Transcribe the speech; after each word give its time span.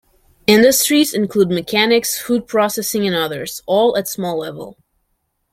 Industries 0.47 1.13
include 1.13 1.51
mechanics, 1.51 2.19
food 2.19 2.47
processing 2.47 3.05
and 3.05 3.15
others, 3.15 3.61
all 3.67 3.95
at 3.95 4.07
small 4.07 4.39
level. 4.39 4.79